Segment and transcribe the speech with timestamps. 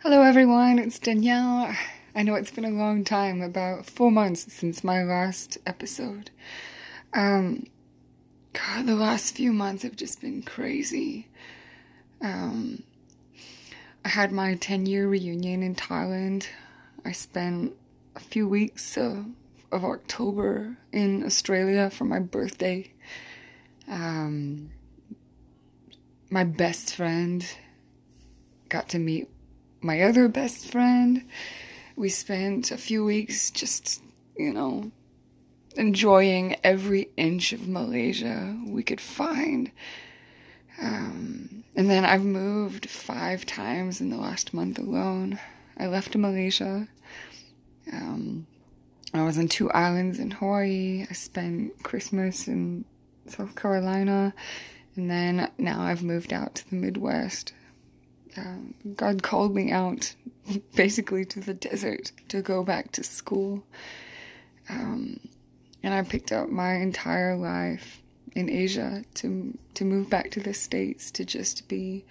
[0.00, 0.78] Hello, everyone.
[0.78, 1.74] It's Danielle.
[2.14, 6.30] I know it's been a long time, about four months since my last episode.
[7.14, 7.66] Um,
[8.52, 11.28] God, the last few months have just been crazy.
[12.20, 12.82] Um,
[14.04, 16.46] I had my 10 year reunion in Thailand.
[17.02, 17.72] I spent
[18.14, 19.24] a few weeks of,
[19.72, 22.92] of October in Australia for my birthday.
[23.88, 24.72] Um,
[26.28, 27.46] my best friend
[28.68, 29.30] got to meet
[29.86, 31.22] my other best friend.
[31.94, 34.02] We spent a few weeks just,
[34.36, 34.90] you know,
[35.76, 39.70] enjoying every inch of Malaysia we could find.
[40.82, 45.38] Um, and then I've moved five times in the last month alone.
[45.78, 46.88] I left Malaysia.
[47.92, 48.46] Um,
[49.14, 51.06] I was on two islands in Hawaii.
[51.08, 52.84] I spent Christmas in
[53.26, 54.34] South Carolina.
[54.96, 57.52] And then now I've moved out to the Midwest
[58.38, 60.14] um, God called me out
[60.74, 63.64] basically to the desert to go back to school.
[64.68, 65.20] Um,
[65.82, 68.02] and I picked up my entire life
[68.34, 72.04] in Asia to to move back to the states to just be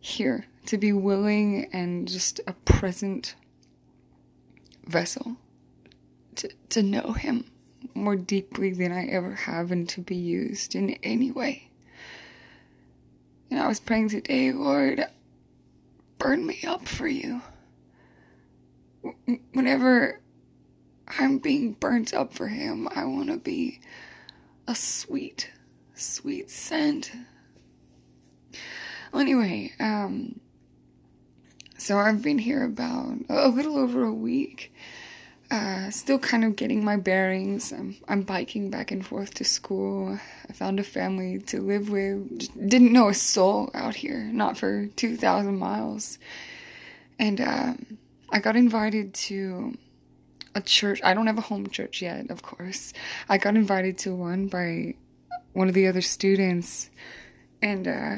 [0.00, 3.34] here, to be willing and just a present
[4.86, 5.36] vessel
[6.36, 7.44] to to know him
[7.94, 11.70] more deeply than I ever have and to be used in any way.
[13.50, 15.06] And I was praying today, Lord,
[16.18, 17.42] burn me up for you.
[19.52, 20.20] Whenever
[21.18, 23.80] I'm being burnt up for him, I want to be
[24.66, 25.50] a sweet,
[25.94, 27.12] sweet scent.
[29.12, 30.40] Well, anyway, um,
[31.78, 34.74] so I've been here about a little over a week.
[35.50, 37.72] Uh, still kind of getting my bearings.
[37.72, 40.18] I'm, I'm biking back and forth to school.
[40.46, 42.68] I found a family to live with.
[42.68, 46.18] Didn't know a soul out here, not for 2,000 miles.
[47.18, 49.78] And um, I got invited to
[50.54, 51.00] a church.
[51.02, 52.92] I don't have a home church yet, of course.
[53.26, 54.96] I got invited to one by
[55.54, 56.90] one of the other students.
[57.62, 58.16] And uh,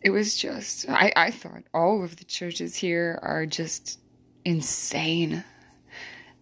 [0.00, 3.98] it was just, I, I thought all of the churches here are just
[4.44, 5.42] insane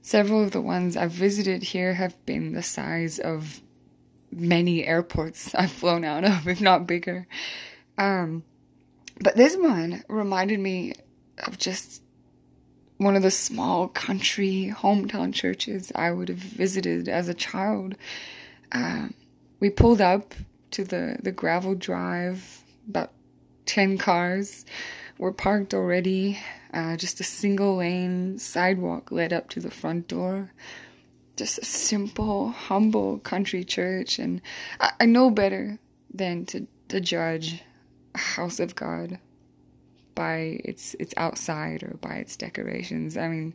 [0.06, 3.62] Several of the ones I've visited here have been the size of
[4.30, 7.26] many airports I've flown out of, if not bigger.
[7.96, 8.44] Um,
[9.18, 10.92] but this one reminded me
[11.38, 12.02] of just
[12.98, 17.96] one of the small country hometown churches I would have visited as a child.
[18.72, 19.14] Um,
[19.58, 20.34] we pulled up
[20.72, 23.10] to the, the gravel drive, about
[23.64, 24.66] 10 cars
[25.18, 26.38] were parked already.
[26.72, 30.52] Uh, just a single lane sidewalk led up to the front door.
[31.36, 34.18] Just a simple, humble country church.
[34.18, 34.40] And
[34.80, 35.78] I, I know better
[36.12, 37.62] than to, to judge
[38.14, 39.18] a house of God
[40.14, 43.16] by its its outside or by its decorations.
[43.16, 43.54] I mean,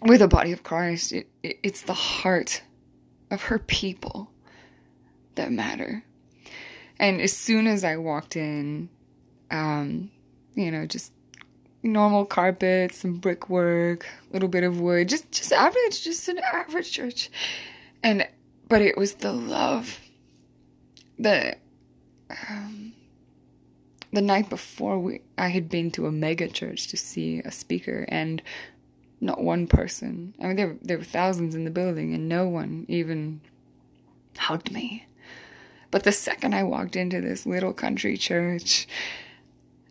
[0.00, 2.62] with the body of Christ, it, it, it's the heart
[3.30, 4.30] of her people
[5.34, 6.04] that matter.
[6.98, 8.88] And as soon as I walked in,
[9.50, 10.10] um,
[10.54, 11.12] you know, just
[11.82, 16.90] normal carpet, some brickwork, a little bit of wood, just just average, just an average
[16.90, 17.30] church.
[18.02, 18.26] And
[18.68, 20.00] but it was the love.
[21.18, 21.56] The
[22.48, 22.92] um,
[24.12, 28.06] the night before we I had been to a mega church to see a speaker
[28.08, 28.42] and
[29.20, 30.34] not one person.
[30.40, 33.40] I mean there there were thousands in the building and no one even
[34.36, 35.06] hugged me.
[35.90, 38.88] But the second I walked into this little country church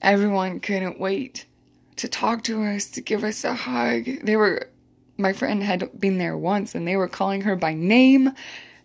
[0.03, 1.45] everyone couldn't wait
[1.95, 4.05] to talk to us, to give us a hug.
[4.21, 4.69] They were,
[5.17, 8.33] my friend had been there once and they were calling her by name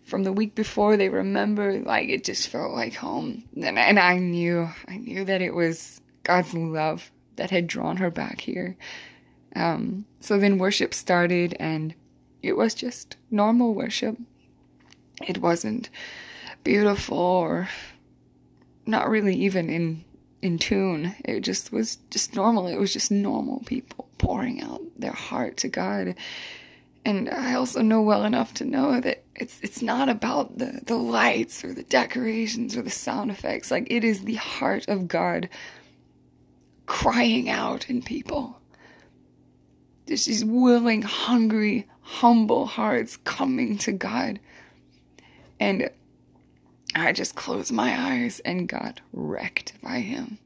[0.03, 0.95] from the week before.
[0.97, 3.43] They remember, like, it just felt like home.
[3.55, 8.09] And, and I knew, I knew that it was God's love that had drawn her
[8.09, 8.77] back here.
[9.55, 11.95] Um, so then worship started and
[12.41, 14.17] it was just normal worship.
[15.27, 15.89] It wasn't
[16.63, 17.69] beautiful or
[18.85, 20.05] not really even in
[20.41, 21.15] in tune.
[21.25, 22.67] It just was just normal.
[22.67, 26.15] It was just normal people pouring out their heart to God.
[27.05, 30.97] And I also know well enough to know that it's it's not about the, the
[30.97, 33.71] lights or the decorations or the sound effects.
[33.71, 35.49] Like it is the heart of God
[36.85, 38.59] crying out in people.
[40.07, 44.39] Just these willing, hungry, humble hearts coming to God.
[45.59, 45.89] And
[46.95, 50.39] I just closed my eyes and got wrecked by him.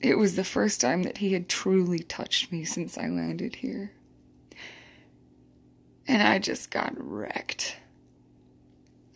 [0.00, 3.92] It was the first time that he had truly touched me since I landed here.
[6.06, 7.76] And I just got wrecked.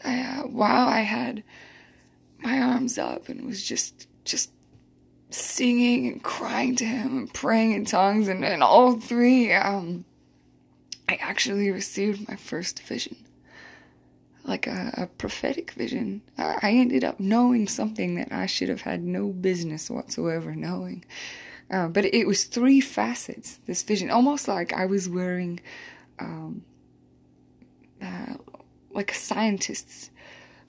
[0.04, 1.42] I, uh, while I had
[2.38, 4.52] my arms up and was just, just
[5.30, 10.04] singing and crying to him and praying in tongues and, and all three, um,
[11.08, 13.25] I actually received my first vision.
[14.46, 16.22] Like a, a prophetic vision.
[16.38, 21.04] I, I ended up knowing something that I should have had no business whatsoever knowing.
[21.70, 25.60] Uh, but it was three facets, this vision, almost like I was wearing,
[26.20, 26.62] um,
[28.00, 28.34] uh,
[28.92, 30.10] like a scientist's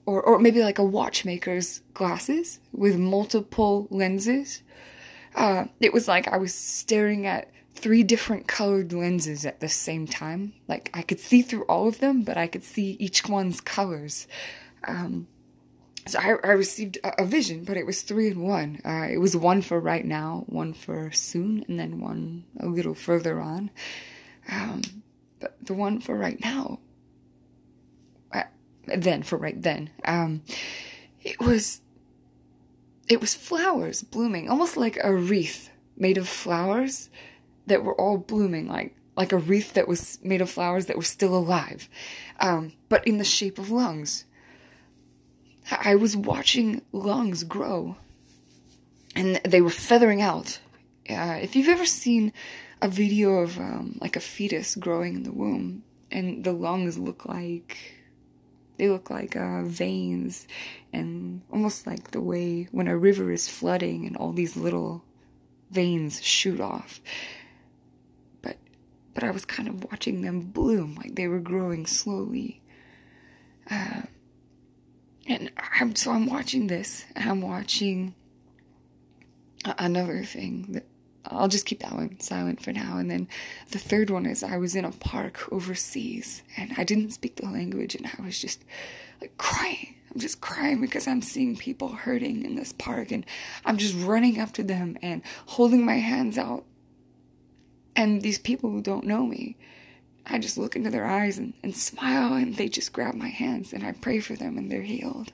[0.08, 4.62] or, or maybe like a watchmaker's glasses with multiple lenses.
[5.34, 10.06] Uh, it was like I was staring at three different colored lenses at the same
[10.06, 10.54] time.
[10.66, 14.26] Like I could see through all of them, but I could see each one's colors.
[14.86, 15.28] Um,
[16.06, 18.80] so I, I received a, a, vision, but it was three in one.
[18.84, 22.94] Uh, it was one for right now, one for soon, and then one a little
[22.94, 23.70] further on.
[24.50, 24.82] Um,
[25.40, 26.78] but the one for right now
[28.96, 29.90] then for right then.
[30.04, 30.42] Um,
[31.22, 31.80] it was
[33.08, 37.10] it was flowers blooming, almost like a wreath made of flowers
[37.68, 41.02] that were all blooming, like like a wreath that was made of flowers that were
[41.02, 41.88] still alive,
[42.38, 44.24] um, but in the shape of lungs.
[45.70, 47.96] I was watching lungs grow,
[49.14, 50.60] and they were feathering out.
[51.10, 52.32] Uh, if you've ever seen
[52.80, 57.26] a video of um, like a fetus growing in the womb, and the lungs look
[57.26, 57.98] like
[58.78, 60.46] they look like uh, veins
[60.92, 65.04] and almost like the way when a river is flooding and all these little
[65.70, 67.00] veins shoot off.
[69.18, 72.62] But I was kind of watching them bloom like they were growing slowly.
[73.68, 74.02] Uh,
[75.26, 75.50] and
[75.80, 78.14] I'm so I'm watching this and I'm watching
[79.76, 80.86] another thing that
[81.26, 82.96] I'll just keep that one silent for now.
[82.96, 83.26] And then
[83.72, 87.46] the third one is I was in a park overseas and I didn't speak the
[87.46, 88.64] language and I was just
[89.20, 89.96] like crying.
[90.14, 93.26] I'm just crying because I'm seeing people hurting in this park and
[93.64, 96.66] I'm just running up to them and holding my hands out.
[97.98, 99.56] And these people who don't know me,
[100.24, 103.72] I just look into their eyes and, and smile and they just grab my hands
[103.72, 105.32] and I pray for them and they're healed.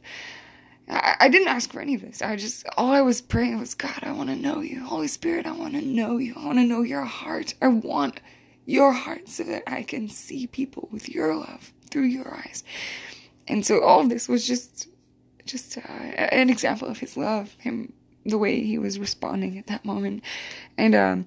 [0.88, 2.22] I, I didn't ask for any of this.
[2.22, 4.82] I just, all I was praying was, God, I want to know you.
[4.82, 6.32] Holy Spirit, I want to know you.
[6.38, 7.52] I want to know your heart.
[7.60, 8.20] I want
[8.64, 12.64] your heart so that I can see people with your love through your eyes.
[13.46, 14.88] And so all of this was just,
[15.44, 17.92] just uh, an example of his love, him,
[18.24, 20.24] the way he was responding at that moment.
[20.78, 21.26] And, um,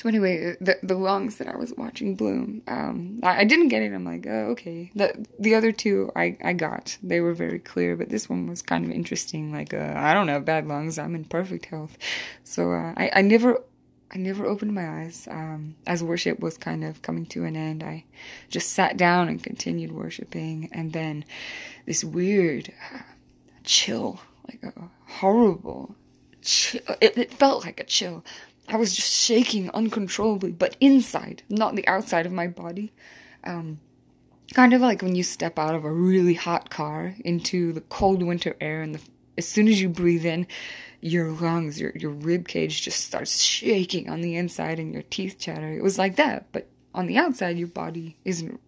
[0.00, 3.82] so anyway, the the lungs that I was watching bloom, um, I, I, didn't get
[3.82, 3.92] it.
[3.92, 4.90] I'm like, oh, okay.
[4.94, 6.96] The the other two I I got.
[7.02, 9.52] They were very clear, but this one was kind of interesting.
[9.52, 10.98] Like, uh, I don't have bad lungs.
[10.98, 11.98] I'm in perfect health.
[12.44, 13.62] So uh, I I never
[14.10, 15.28] I never opened my eyes.
[15.30, 18.04] Um, as worship was kind of coming to an end, I
[18.48, 21.26] just sat down and continued worshiping, and then
[21.84, 23.00] this weird uh,
[23.64, 24.88] chill, like a
[25.18, 25.94] horrible
[26.40, 26.80] chill.
[27.02, 28.24] It, it felt like a chill
[28.70, 32.92] I was just shaking uncontrollably, but inside, not the outside of my body.
[33.44, 33.80] Um,
[34.54, 38.22] kind of like when you step out of a really hot car into the cold
[38.22, 39.00] winter air, and the,
[39.36, 40.46] as soon as you breathe in,
[41.00, 45.36] your lungs, your your rib cage just starts shaking on the inside, and your teeth
[45.38, 45.72] chatter.
[45.72, 48.60] It was like that, but on the outside, your body isn't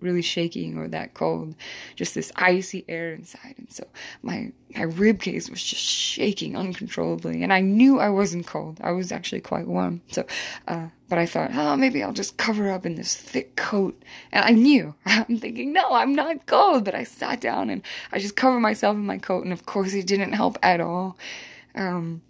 [0.00, 1.54] really shaking or that cold,
[1.94, 3.54] just this icy air inside.
[3.58, 3.86] And so
[4.22, 8.78] my my rib cage was just shaking uncontrollably, and I knew I wasn't cold.
[8.82, 10.02] I was actually quite warm.
[10.08, 10.26] So,
[10.68, 14.02] uh, but I thought, oh, maybe I'll just cover up in this thick coat.
[14.32, 14.94] And I knew.
[15.06, 16.84] I'm thinking, no, I'm not cold.
[16.84, 19.94] But I sat down and I just covered myself in my coat, and of course,
[19.94, 21.16] it didn't help at all.
[21.74, 22.22] Um,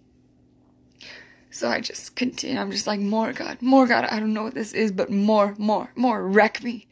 [1.56, 2.61] so I just continue.
[2.61, 4.04] I'm just like, more God, more God.
[4.04, 6.26] I don't know what this is, but more, more, more.
[6.28, 6.87] Wreck me.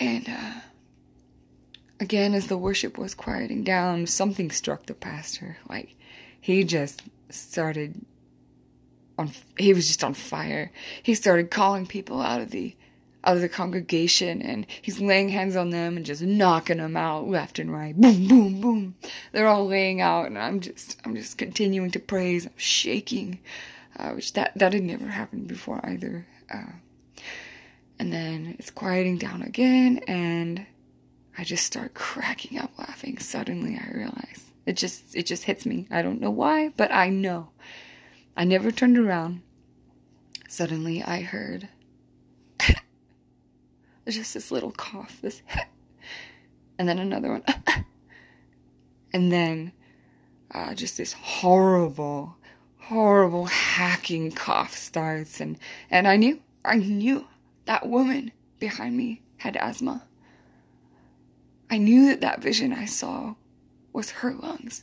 [0.00, 0.60] And uh,
[2.00, 5.58] again, as the worship was quieting down, something struck the pastor.
[5.68, 5.94] Like
[6.40, 8.06] he just started
[9.18, 9.30] on.
[9.58, 10.72] He was just on fire.
[11.02, 12.74] He started calling people out of the
[13.22, 17.28] out of the congregation and he's laying hands on them and just knocking them out
[17.28, 17.94] left and right.
[18.00, 18.94] Boom, boom, boom.
[19.32, 22.46] They're all laying out and I'm just, I'm just continuing to praise.
[22.46, 23.40] I'm shaking,
[23.98, 26.26] uh, which that, that had never happened before either.
[26.52, 26.72] Uh,
[28.00, 30.64] and then it's quieting down again, and
[31.36, 33.18] I just start cracking up laughing.
[33.18, 35.86] Suddenly, I realize it just it just hits me.
[35.90, 37.50] I don't know why, but I know.
[38.34, 39.42] I never turned around.
[40.48, 41.68] Suddenly, I heard
[44.08, 45.42] just this little cough, this,
[46.78, 47.44] and then another one,
[49.12, 49.72] and then
[50.54, 52.38] uh, just this horrible,
[52.78, 55.58] horrible hacking cough starts, and
[55.90, 57.26] and I knew, I knew
[57.70, 60.02] that woman behind me had asthma.
[61.70, 63.36] I knew that that vision I saw
[63.92, 64.82] was her lungs.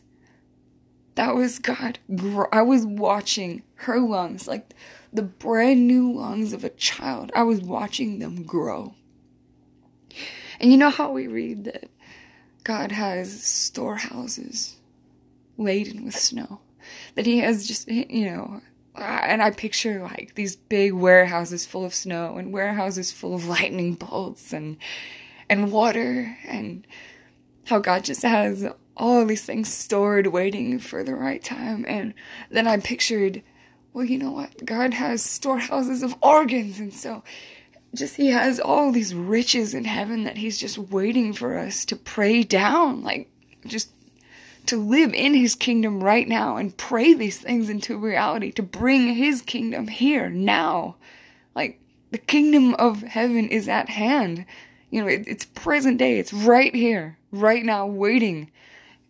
[1.16, 2.00] That was God.
[2.50, 4.74] I was watching her lungs, like
[5.12, 7.30] the brand new lungs of a child.
[7.36, 8.96] I was watching them grow.
[10.58, 11.90] And you know how we read that
[12.64, 14.78] God has storehouses
[15.58, 16.62] laden with snow?
[17.16, 18.62] That He has just, you know,
[18.98, 23.46] Uh, and I picture like these big warehouses full of snow and warehouses full of
[23.48, 24.78] lightning bolts and
[25.50, 26.86] and water and
[27.66, 28.66] how God just has
[28.98, 31.86] all these things stored waiting for the right time.
[31.88, 32.14] And
[32.50, 33.44] then I pictured
[33.94, 34.66] well you know what?
[34.66, 36.80] God has storehouses of organs.
[36.80, 37.24] And so
[37.96, 41.96] just he has all these riches in heaven that he's just waiting for us to
[41.96, 43.30] pray down like
[43.66, 43.92] just
[44.68, 49.16] to live in his kingdom right now and pray these things into reality, to bring
[49.16, 50.96] his kingdom here now.
[51.56, 51.80] Like,
[52.12, 54.46] the kingdom of heaven is at hand.
[54.90, 56.20] You know, it, it's present day.
[56.20, 58.52] It's right here, right now, waiting.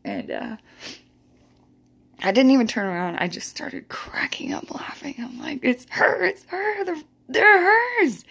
[0.04, 0.58] And, uh,
[2.24, 3.18] I didn't even turn around.
[3.18, 5.16] I just started cracking up laughing.
[5.20, 7.62] I'm like, it's her, it's her, they're, they're
[8.02, 8.24] hers.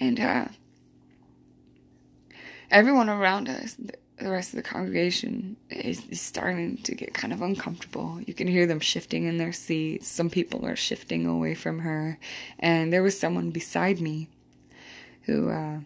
[0.00, 0.46] And, uh,
[2.70, 3.76] everyone around us,
[4.18, 8.20] the rest of the congregation is, is, starting to get kind of uncomfortable.
[8.24, 10.06] You can hear them shifting in their seats.
[10.06, 12.18] Some people are shifting away from her.
[12.58, 14.28] And there was someone beside me
[15.22, 15.80] who, uh,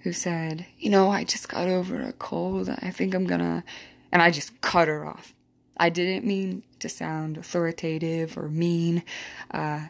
[0.00, 2.68] who said, You know, I just got over a cold.
[2.68, 3.64] I think I'm gonna.
[4.10, 5.34] And I just cut her off.
[5.78, 9.04] I didn't mean to sound authoritative or mean.
[9.50, 9.86] Uh,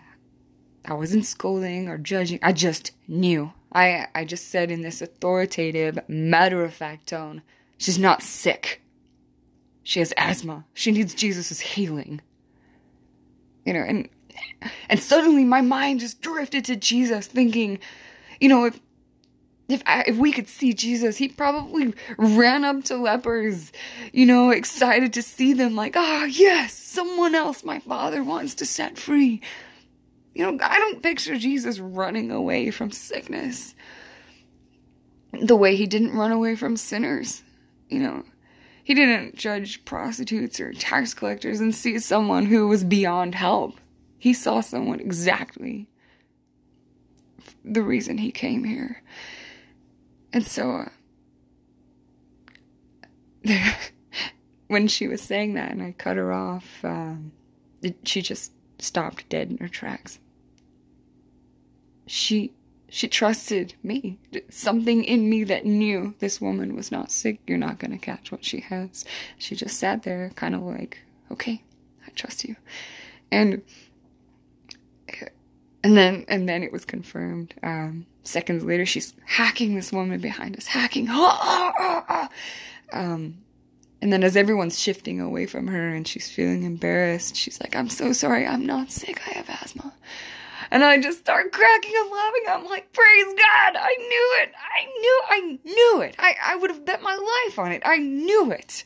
[0.85, 2.39] I wasn't scolding or judging.
[2.41, 7.43] I just knew I, I just said in this authoritative, matter of fact tone,
[7.79, 8.83] she's not sick.
[9.83, 10.65] She has asthma.
[10.75, 12.21] She needs Jesus' healing.
[13.65, 14.09] You know, and
[14.89, 17.79] and suddenly my mind just drifted to Jesus, thinking,
[18.41, 18.81] you know, if
[19.69, 23.73] if I, if we could see Jesus, he probably ran up to lepers,
[24.13, 28.55] you know, excited to see them, like, ah, oh, yes, someone else my father wants
[28.57, 29.41] to set free.
[30.35, 33.75] You know, I don't picture Jesus running away from sickness
[35.33, 37.43] the way he didn't run away from sinners.
[37.89, 38.25] You know,
[38.83, 43.79] he didn't judge prostitutes or tax collectors and see someone who was beyond help.
[44.19, 45.89] He saw someone exactly
[47.65, 49.03] the reason he came here.
[50.33, 50.87] And so,
[53.47, 53.73] uh,
[54.69, 57.33] when she was saying that and I cut her off, um,
[57.83, 60.19] it, she just stopped dead in her tracks.
[62.07, 62.53] She
[62.89, 64.19] she trusted me.
[64.51, 67.41] Something in me that knew this woman was not sick.
[67.47, 69.07] You're not going to catch what she has.
[69.39, 70.99] She just sat there kind of like,
[71.31, 71.63] "Okay,
[72.07, 72.57] I trust you."
[73.31, 73.63] And
[75.83, 77.55] and then and then it was confirmed.
[77.63, 81.09] Um, seconds later, she's hacking this woman behind us, hacking.
[82.95, 83.39] Um,
[84.03, 87.89] and then as everyone's shifting away from her and she's feeling embarrassed, she's like, I'm
[87.89, 89.95] so sorry, I'm not sick, I have asthma.
[90.73, 92.43] And I just start cracking and laughing.
[92.49, 94.53] I'm like, praise God, I knew it.
[94.59, 96.17] I knew, I knew it.
[96.19, 97.83] I, I would have bet my life on it.
[97.85, 98.83] I knew it.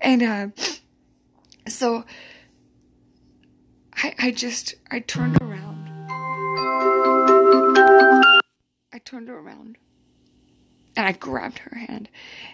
[0.00, 0.48] And, uh,
[1.68, 2.04] so
[3.94, 5.88] I, I just, I turned around.
[8.92, 9.78] I turned around
[10.96, 12.08] and I grabbed her hand.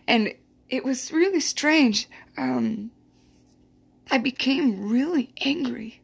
[0.07, 0.35] And
[0.69, 2.09] it was really strange.
[2.37, 2.91] Um,
[4.11, 6.01] I became really angry,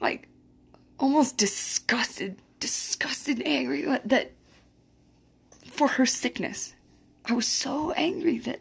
[0.00, 0.28] like
[0.98, 4.32] almost disgusted, disgusted, angry that
[5.64, 6.74] for her sickness.
[7.24, 8.60] I was so angry that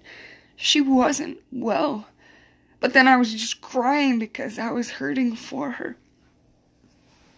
[0.55, 2.07] she wasn't well.
[2.79, 5.97] But then I was just crying because I was hurting for her.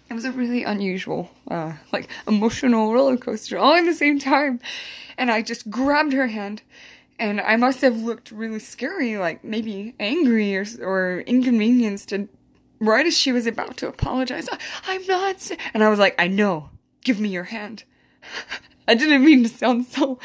[0.09, 4.59] It was a really unusual, uh, like emotional roller coaster all at the same time.
[5.17, 6.61] And I just grabbed her hand
[7.21, 12.11] and I must have looked really scary, like maybe angry or, or inconvenienced.
[12.11, 12.29] And
[12.79, 14.49] right as she was about to apologize,
[14.87, 15.51] I, am not.
[15.75, 16.71] And I was like, I know.
[17.03, 17.83] Give me your hand.
[18.87, 20.17] I didn't mean to sound so,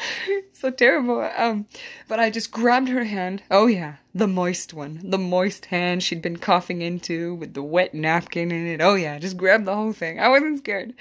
[0.51, 1.21] so terrible.
[1.37, 1.67] Um,
[2.07, 3.43] but I just grabbed her hand.
[3.51, 7.93] Oh yeah, the moist one, the moist hand she'd been coughing into with the wet
[7.93, 8.81] napkin in it.
[8.81, 10.19] Oh yeah, just grabbed the whole thing.
[10.19, 10.95] I wasn't scared.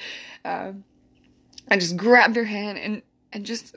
[0.45, 0.85] Um,
[1.71, 3.75] I just grabbed her hand and, and just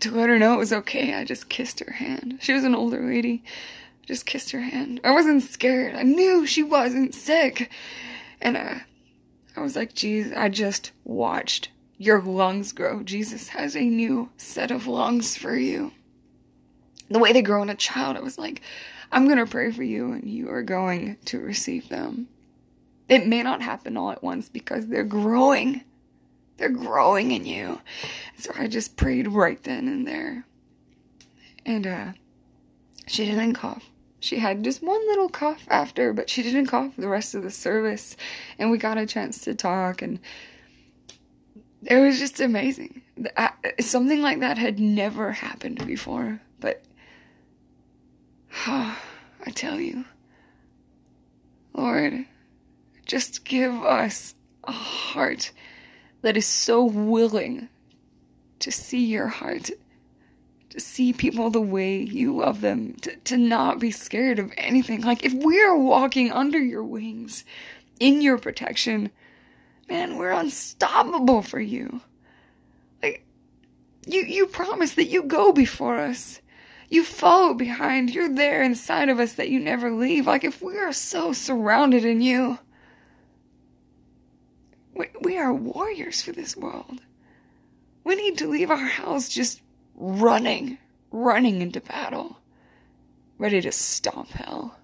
[0.00, 2.38] to let her know it was okay, I just kissed her hand.
[2.40, 3.42] She was an older lady.
[4.02, 5.00] I just kissed her hand.
[5.04, 5.94] I wasn't scared.
[5.94, 7.70] I knew she wasn't sick.
[8.40, 8.74] And uh,
[9.56, 13.02] I was like, geez, I just watched your lungs grow.
[13.02, 15.92] Jesus has a new set of lungs for you.
[17.08, 18.60] The way they grow in a child, I was like,
[19.12, 22.28] I'm going to pray for you and you are going to receive them.
[23.08, 25.82] It may not happen all at once because they're growing.
[26.56, 27.80] They're growing in you.
[28.38, 30.46] So I just prayed right then and there.
[31.66, 32.12] And uh
[33.06, 33.90] she didn't cough.
[34.24, 37.50] She had just one little cough after, but she didn't cough the rest of the
[37.50, 38.16] service.
[38.58, 40.18] And we got a chance to talk, and
[41.82, 43.02] it was just amazing.
[43.80, 46.82] something like that had never happened before, but
[48.66, 48.98] oh,
[49.46, 50.06] I tell you,
[51.74, 52.24] Lord,
[53.04, 54.34] just give us
[54.64, 55.52] a heart
[56.24, 57.68] that is so willing
[58.58, 59.70] to see your heart
[60.70, 65.02] to see people the way you love them, to, to not be scared of anything.
[65.02, 67.44] Like, if we're walking under your wings,
[68.00, 69.10] in your protection,
[69.88, 72.00] man, we're unstoppable for you.
[73.00, 73.24] Like,
[74.04, 76.40] you, you promise that you go before us.
[76.88, 78.10] You follow behind.
[78.10, 80.26] You're there inside of us that you never leave.
[80.26, 82.58] Like, if we are so surrounded in you,
[85.20, 87.00] we are warriors for this world.
[88.04, 89.62] We need to leave our house just
[89.94, 90.78] running,
[91.10, 92.38] running into battle,
[93.38, 94.78] ready to stomp hell.